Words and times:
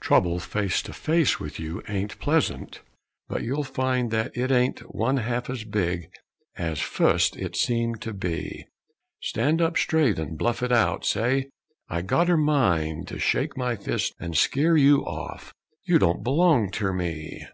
Trouble 0.00 0.40
face 0.40 0.82
to 0.82 0.92
face 0.92 1.38
with 1.38 1.60
you 1.60 1.84
ain't 1.88 2.18
pleasant, 2.18 2.82
but 3.28 3.44
you'll 3.44 3.62
find 3.62 4.10
That 4.10 4.36
it 4.36 4.50
ain't 4.50 4.80
one 4.92 5.18
ha'f 5.18 5.48
as 5.48 5.62
big 5.62 6.10
as 6.56 6.80
fust 6.80 7.36
it 7.36 7.54
seemed 7.54 8.02
to 8.02 8.12
be; 8.12 8.64
Stand 9.22 9.62
up 9.62 9.78
straight 9.78 10.18
and 10.18 10.36
bluff 10.36 10.64
it 10.64 10.72
out! 10.72 11.04
Say, 11.06 11.50
"I 11.88 12.02
gotter 12.02 12.34
a 12.34 12.38
mind 12.38 13.06
To 13.06 13.20
shake 13.20 13.56
my 13.56 13.76
fist 13.76 14.16
and 14.18 14.36
skeer 14.36 14.76
you 14.76 15.02
off 15.06 15.52
you 15.84 16.00
don't 16.00 16.24
belong 16.24 16.72
ter 16.72 16.92
me!" 16.92 17.46